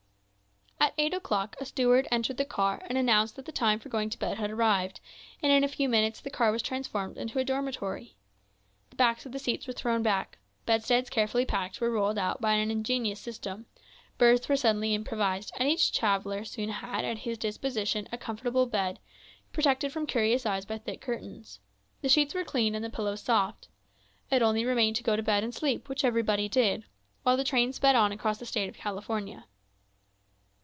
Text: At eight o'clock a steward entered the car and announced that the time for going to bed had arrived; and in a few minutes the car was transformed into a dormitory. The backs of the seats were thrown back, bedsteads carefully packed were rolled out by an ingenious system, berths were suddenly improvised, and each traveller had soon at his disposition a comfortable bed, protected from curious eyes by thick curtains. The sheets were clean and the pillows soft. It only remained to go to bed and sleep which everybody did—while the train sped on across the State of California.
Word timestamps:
At 0.81 0.95
eight 0.97 1.13
o'clock 1.13 1.55
a 1.61 1.65
steward 1.65 2.07
entered 2.11 2.37
the 2.37 2.45
car 2.45 2.81
and 2.87 2.97
announced 2.97 3.35
that 3.35 3.45
the 3.45 3.51
time 3.51 3.77
for 3.79 3.87
going 3.87 4.09
to 4.09 4.17
bed 4.19 4.37
had 4.39 4.49
arrived; 4.49 4.99
and 5.41 5.51
in 5.51 5.63
a 5.63 5.67
few 5.67 5.87
minutes 5.87 6.19
the 6.19 6.31
car 6.31 6.51
was 6.51 6.63
transformed 6.63 7.17
into 7.17 7.37
a 7.37 7.43
dormitory. 7.43 8.15
The 8.89 8.95
backs 8.95 9.25
of 9.25 9.31
the 9.31 9.37
seats 9.39 9.67
were 9.67 9.73
thrown 9.73 10.01
back, 10.01 10.39
bedsteads 10.65 11.11
carefully 11.11 11.45
packed 11.45 11.79
were 11.79 11.91
rolled 11.91 12.17
out 12.17 12.41
by 12.41 12.53
an 12.53 12.71
ingenious 12.71 13.19
system, 13.19 13.67
berths 14.17 14.49
were 14.49 14.55
suddenly 14.57 14.95
improvised, 14.95 15.51
and 15.57 15.69
each 15.69 15.93
traveller 15.93 16.39
had 16.39 16.47
soon 16.47 16.69
at 16.71 17.17
his 17.19 17.37
disposition 17.37 18.07
a 18.11 18.17
comfortable 18.17 18.65
bed, 18.65 18.99
protected 19.53 19.91
from 19.93 20.07
curious 20.07 20.47
eyes 20.47 20.65
by 20.65 20.79
thick 20.79 20.99
curtains. 20.99 21.59
The 22.01 22.09
sheets 22.09 22.33
were 22.33 22.43
clean 22.43 22.73
and 22.73 22.83
the 22.83 22.89
pillows 22.89 23.21
soft. 23.21 23.67
It 24.31 24.41
only 24.41 24.65
remained 24.65 24.95
to 24.95 25.03
go 25.03 25.15
to 25.15 25.23
bed 25.23 25.43
and 25.43 25.53
sleep 25.53 25.87
which 25.87 26.03
everybody 26.03 26.49
did—while 26.49 27.37
the 27.37 27.43
train 27.43 27.71
sped 27.71 27.95
on 27.95 28.11
across 28.11 28.39
the 28.39 28.47
State 28.47 28.67
of 28.67 28.75
California. 28.77 29.45